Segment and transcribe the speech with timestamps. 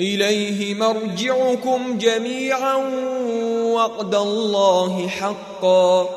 [0.00, 2.76] إليه مرجعكم جميعا
[3.72, 6.08] وقد الله حقا.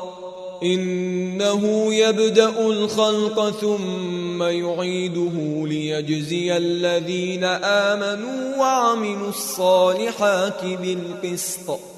[0.62, 11.97] إنه يبدأ الخلق ثم يعيده ليجزي الذين آمنوا وعملوا الصالحات بالقسط.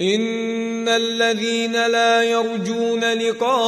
[0.00, 3.60] إن الذين لا يرجون لقاءنا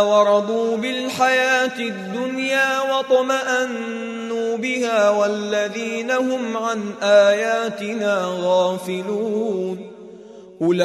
[0.00, 9.90] ورضوا بالحياة الدنيا واطمأنوا بها والذين هم عن آياتنا غافلون.
[10.62, 10.82] أولئك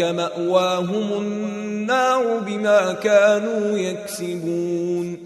[0.00, 5.25] مأواهم النار بما كانوا يكسبون.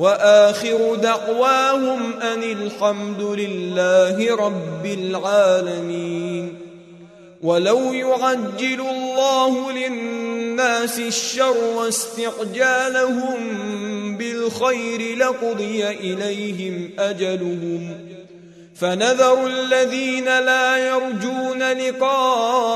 [0.00, 6.58] وآخر دعواهم أن الحمد لله رب العالمين.
[7.42, 13.36] ولو يعجل الله للناس الشر واستعجالهم
[14.16, 17.98] بالخير لقضي إليهم أجلهم.
[18.74, 22.68] فنذر الذين لا يرجون لقاءنا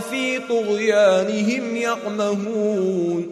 [0.00, 3.31] في طغيانهم يعمهون.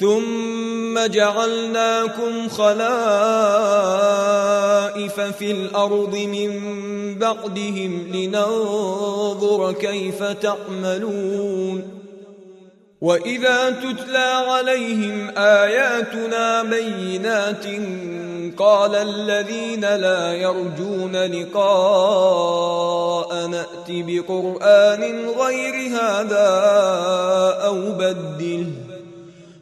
[0.00, 2.78] ثم جعلناكم خلائف
[5.20, 6.50] في الأرض من
[7.18, 11.98] بعدهم لننظر كيف تعملون.
[13.00, 17.66] وإذا تتلى عليهم آياتنا بينات
[18.58, 22.76] قال الذين لا يرجون لقاء
[23.46, 26.48] نأت بقرآن غير هذا
[27.64, 28.87] أو بدله.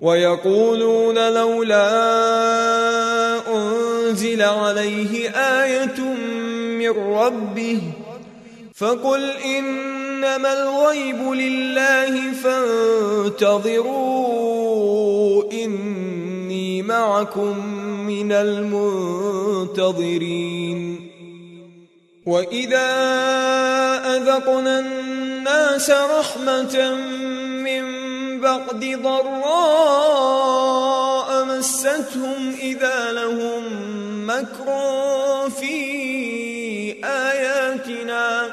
[0.00, 1.90] ويقولون لولا
[3.54, 6.00] أنزل عليه آية
[6.78, 7.80] من ربه
[8.74, 12.32] فقل إنما الغيب لله
[13.32, 17.66] فانتظروا إني معكم
[18.06, 19.80] من المنتظرين.
[22.26, 22.90] وإذا
[24.16, 26.94] أذقنا الناس رحمة
[27.64, 28.09] من
[28.42, 30.40] بعد ضراء
[31.44, 33.62] مستهم إذا لهم
[34.26, 34.66] مكر
[35.60, 35.76] في
[37.04, 38.46] آياتنا.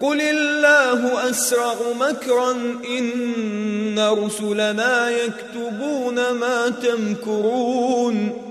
[0.00, 2.52] قل الله أسرع مكرا
[2.98, 8.48] إن رسلنا يكتبون ما تمكرون.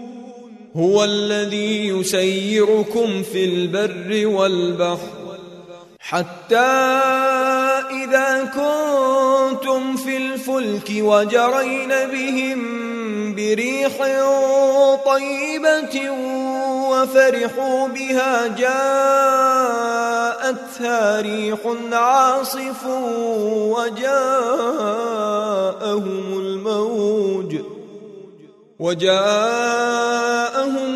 [0.75, 5.17] هو الذي يسيركم في البر والبحر
[5.99, 6.97] حتى
[7.91, 12.87] إذا كنتم في الفلك وجرين بهم
[13.35, 13.93] بريح
[15.05, 16.11] طيبة
[16.91, 18.81] وفرحوا بها جاءتها
[21.21, 21.59] ريح
[21.91, 22.85] عاصف
[23.77, 24.39] وجاءهم
[26.39, 27.55] الموج
[28.79, 30.23] وجاءهم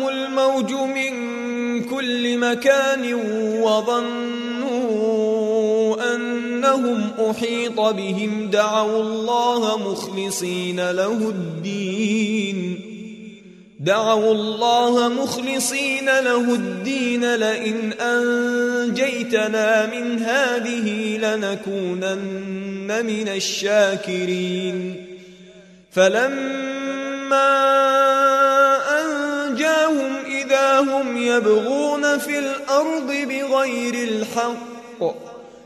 [0.08, 1.12] الموج من
[1.84, 3.14] كل مكان
[3.62, 4.51] وظنوا
[6.74, 12.80] أنهم أحيط بهم دعوا الله مخلصين له الدين.
[13.80, 25.06] دعوا الله مخلصين له الدين لئن أنجيتنا من هذه لنكونن من الشاكرين.
[25.92, 27.52] فلما
[29.00, 35.31] أنجاهم إذا هم يبغون في الأرض بغير الحق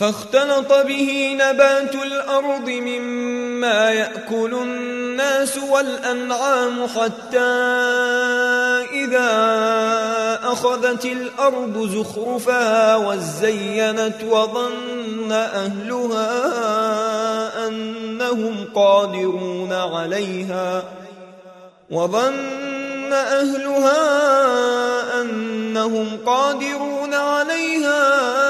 [0.00, 7.38] فاختلط به نبات الأرض مما يأكل الناس والأنعام حتى
[8.92, 9.30] إذا
[10.42, 16.28] أخذت الأرض زخرفها وزينت وظن أهلها
[17.68, 20.82] أنهم قادرون عليها
[21.90, 24.00] وظن أهلها
[25.20, 28.49] أنهم قادرون عليها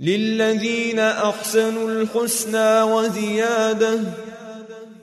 [0.00, 4.00] للذين أحسنوا الحسنى وزياده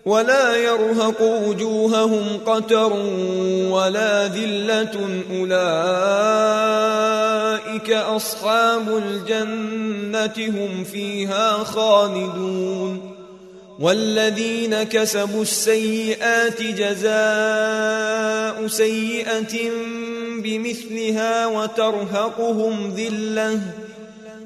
[0.06, 2.94] ولا يرهق وجوههم قتر
[3.72, 5.58] ولا ذلة أولئك
[7.92, 13.18] أصحاب الجنة هم فيها خالدون
[13.80, 17.08] والذين كسبوا السيئات جزاء
[18.68, 19.72] سيئة
[20.44, 23.62] بمثلها وترهقهم ذلة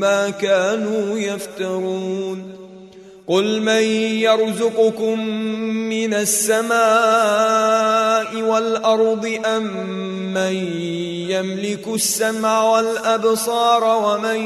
[0.00, 2.60] ما كانوا يفترون
[3.26, 3.82] قل من
[4.22, 5.20] يرزقكم
[5.88, 6.70] من السماء
[8.42, 9.86] والأرض أم
[10.34, 10.54] من
[11.30, 14.40] يملك السمع والأبصار ومن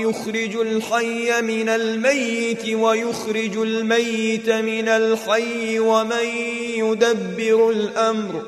[0.00, 6.26] يخرج الحي من الميت ويخرج الميت من الحي ومن
[6.76, 8.42] يدبر الأمر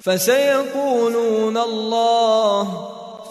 [0.00, 2.93] فسيقولون الله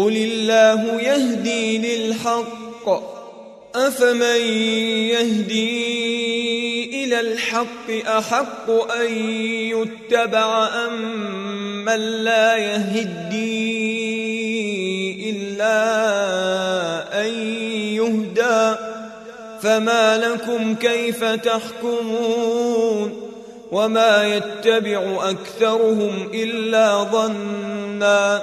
[0.00, 2.88] قل الله يهدي للحق
[3.74, 4.40] افمن
[5.12, 5.84] يهدي
[7.04, 9.14] إلى الحق احق ان
[9.52, 13.50] يتبع ام من لا يهدي
[15.30, 15.76] الا
[17.20, 17.34] ان
[17.94, 18.76] يهدى
[19.62, 23.20] فما لكم كيف تحكمون
[23.72, 28.42] وما يتبع اكثرهم الا ظنّا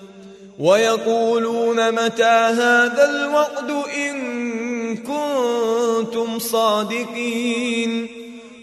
[0.59, 8.07] ويقولون متى هذا الوعد إن كنتم صادقين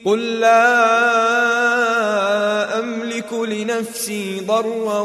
[0.05, 0.88] قل لا
[2.79, 5.01] أملك لنفسي ضرا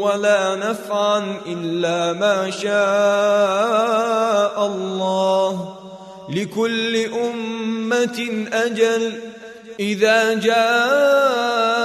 [0.00, 2.70] ولا نفعا إلا ما شاء
[4.66, 5.74] الله
[6.28, 9.20] لكل أمة أجل
[9.80, 11.79] إذا جاء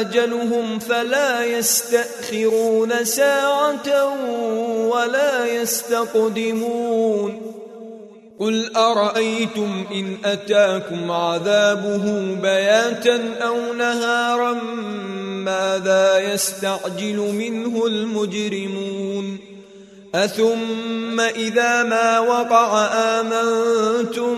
[0.00, 4.14] أجلهم فلا يستأخرون ساعة
[4.88, 7.40] ولا يستقدمون.
[8.38, 14.52] قل أرأيتم إن أتاكم عذابه بياتا أو نهارا
[15.44, 19.38] ماذا يستعجل منه المجرمون؟
[20.14, 24.36] أثم إذا ما وقع آمنتم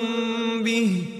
[0.63, 1.20] به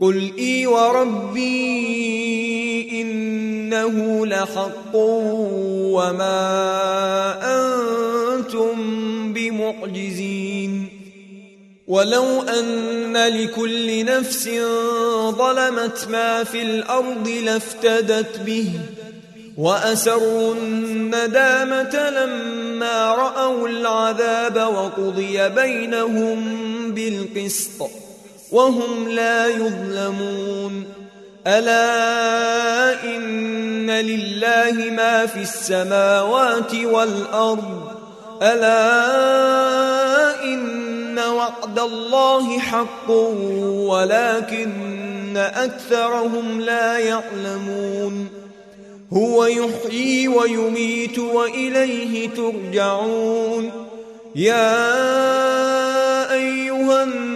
[0.00, 1.46] قل إي وربي
[3.00, 4.94] إنه لحق
[5.94, 6.36] وما
[7.42, 8.76] أنتم
[9.32, 10.88] بمعجزين
[11.86, 14.48] ولو أن لكل نفس
[15.30, 18.70] ظلمت ما في الأرض لافتدت به
[19.58, 26.44] وأسروا الندامة لما رأوا العذاب وقضي بينهم
[26.94, 28.05] بالقسط
[28.52, 30.84] وهم لا يظلمون.
[31.46, 37.90] ألا إن لله ما في السماوات والأرض.
[38.42, 38.84] ألا
[40.44, 43.10] إن وعد الله حق
[43.90, 48.28] ولكن أكثرهم لا يعلمون.
[49.12, 53.70] هو يحيي ويميت وإليه ترجعون.
[54.34, 54.92] يا
[56.32, 57.35] أيها الناس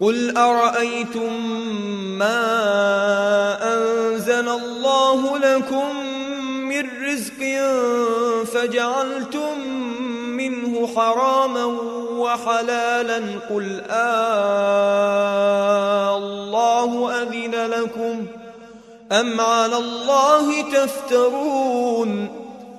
[0.00, 1.32] قل أرأيتم
[2.18, 2.38] ما
[3.74, 5.96] أنزل الله لكم
[6.68, 7.40] من رزق
[8.44, 9.60] فجعلتم
[10.36, 11.64] منه حراما
[12.18, 14.68] وحلالا قل آه
[16.16, 18.26] الله أذن لكم
[19.12, 22.28] أم على الله تفترون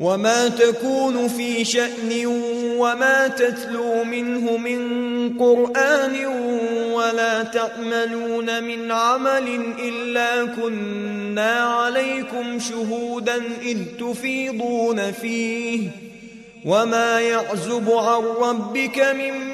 [0.00, 2.26] وما تكون في شأن
[2.78, 4.78] وما تتلو منه من
[5.38, 6.26] قرآن
[6.92, 15.88] ولا تعملون من عمل إلا كنا عليكم شهودا إذ تفيضون فيه
[16.64, 19.53] وما يعزب عن ربك من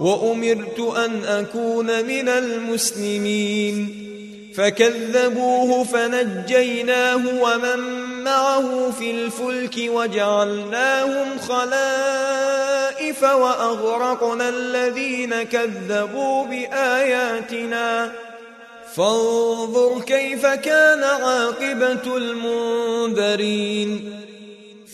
[0.00, 4.04] وأمرت أن أكون من المسلمين.
[4.56, 7.78] فكذبوه فنجيناه ومن
[8.24, 18.12] معه في الفلك وجعلناهم خلائف وأغرقنا الذين كذبوا بآياتنا.
[18.96, 24.14] فانظر كيف كان عاقبة المنذرين.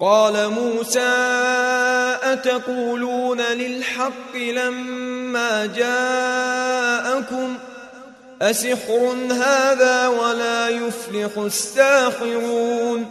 [0.00, 1.36] قال موسى
[2.22, 7.54] أتقولون للحق لما جاءكم؟
[8.42, 13.10] أسحر هذا ولا يفلح الساحرون.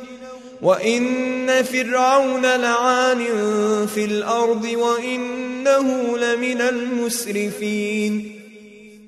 [0.61, 3.25] وإن فرعون لعان
[3.87, 8.41] في الأرض وإنه لمن المسرفين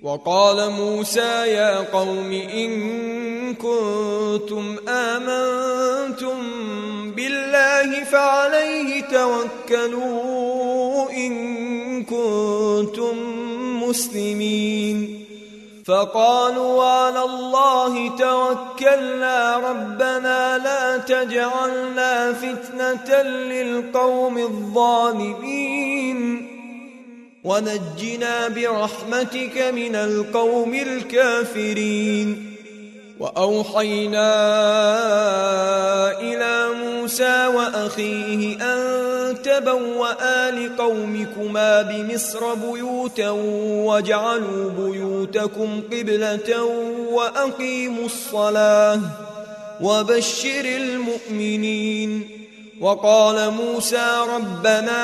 [0.03, 6.35] وقال موسى يا قوم إن كنتم آمنتم
[7.11, 13.17] بالله فعليه توكلوا إن كنتم
[13.83, 15.22] مسلمين
[15.85, 26.19] فقالوا على الله توكلنا ربنا لا تجعلنا فتنة للقوم الظالمين.
[27.43, 32.55] ونجنا برحمتك من القوم الكافرين.
[33.19, 34.31] وأوحينا
[36.19, 39.02] إلى موسى وأخيه أن
[39.53, 46.63] تبوأ لقومكما بمصر بيوتا واجعلوا بيوتكم قبلة
[47.11, 48.99] وأقيموا الصلاة
[49.81, 52.29] وبشر المؤمنين.
[52.81, 55.03] وقال موسى ربنا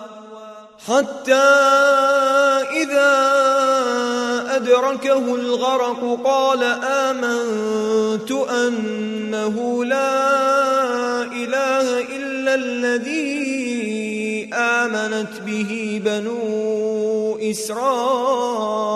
[0.87, 1.33] حتى
[2.81, 3.13] إذا
[4.55, 18.91] أدركه الغرق قال آمنت أنه لا إله إلا الذي آمنت به بنو إسرائيل.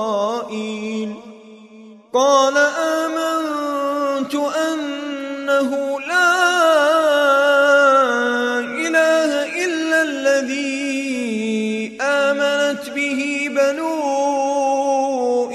[2.13, 6.54] قال آمنت أنه لا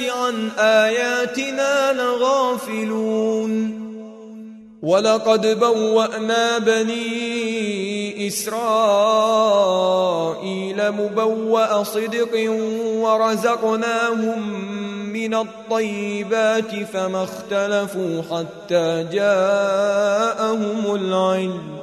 [0.00, 3.86] عن آياتنا لغافلون.
[4.82, 9.32] ولقد بوأنا بني إسرائيل
[10.92, 12.50] مبوأ صدق
[13.02, 14.60] ورزقناهم
[15.12, 21.75] من الطيبات فما اختلفوا حتى جاءهم العلم.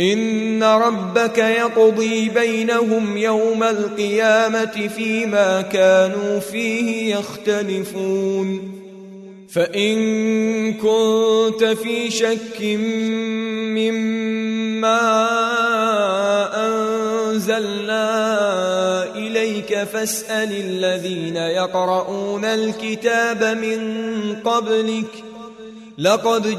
[0.00, 8.72] إن ربك يقضي بينهم يوم القيامة فيما كانوا فيه يختلفون.
[9.52, 12.62] فإن كنت في شك
[13.76, 15.00] مما
[16.66, 18.04] أنزلنا
[19.14, 23.82] إليك فاسأل الذين يقرؤون الكتاب من
[24.44, 25.24] قبلك.
[25.98, 26.58] لقد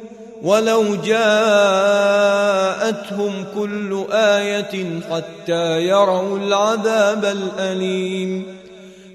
[0.41, 2.25] ولو جاءتهم
[3.55, 8.61] كل آية حتى يروا العذاب الأليم.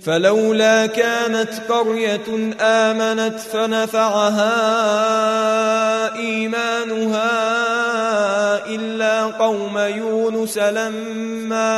[0.02, 4.54] فلولا كانت قرية آمنت فنفعها
[6.14, 7.36] إيمانها
[8.66, 11.72] إلا قوم يونس لما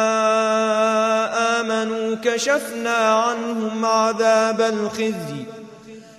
[1.60, 5.57] آمنوا كشفنا عنهم عذاب الخزي.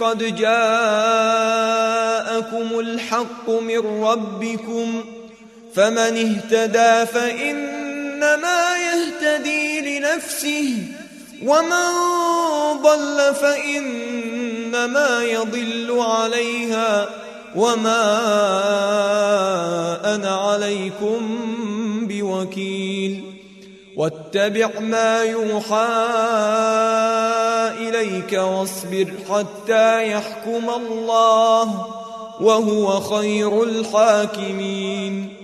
[0.00, 0.78] قد جاءكم
[2.80, 5.04] الحق من ربكم
[5.74, 10.74] فمن اهتدى فإنما يهتدي لنفسه
[11.42, 11.90] ومن
[12.82, 17.08] ضل فإنما يضل عليها
[17.56, 18.04] وما
[20.14, 21.38] أنا عليكم
[22.08, 23.35] بوكيل
[23.96, 25.86] واتبع ما يوحى
[27.88, 31.86] إليك واصبر حتى يحكم الله
[32.40, 35.35] وهو خير الحاكمين.